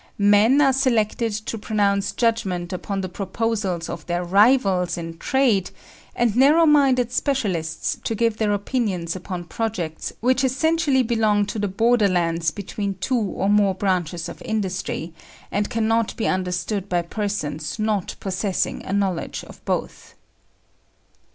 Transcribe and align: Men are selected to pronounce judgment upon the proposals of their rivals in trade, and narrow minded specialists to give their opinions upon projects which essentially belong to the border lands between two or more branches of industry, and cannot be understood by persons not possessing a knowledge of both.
Men 0.17 0.61
are 0.61 0.73
selected 0.73 1.31
to 1.31 1.59
pronounce 1.59 2.11
judgment 2.11 2.73
upon 2.73 3.01
the 3.01 3.07
proposals 3.07 3.87
of 3.87 4.03
their 4.07 4.23
rivals 4.23 4.97
in 4.97 5.19
trade, 5.19 5.69
and 6.15 6.35
narrow 6.35 6.65
minded 6.65 7.11
specialists 7.11 7.99
to 8.05 8.15
give 8.15 8.37
their 8.37 8.51
opinions 8.51 9.15
upon 9.15 9.43
projects 9.43 10.11
which 10.19 10.43
essentially 10.43 11.03
belong 11.03 11.45
to 11.45 11.59
the 11.59 11.67
border 11.67 12.07
lands 12.07 12.49
between 12.49 12.95
two 12.95 13.15
or 13.19 13.47
more 13.47 13.75
branches 13.75 14.27
of 14.27 14.41
industry, 14.41 15.13
and 15.51 15.69
cannot 15.69 16.15
be 16.17 16.27
understood 16.27 16.89
by 16.89 17.03
persons 17.03 17.77
not 17.77 18.15
possessing 18.19 18.83
a 18.83 18.91
knowledge 18.93 19.43
of 19.43 19.63
both. 19.65 20.15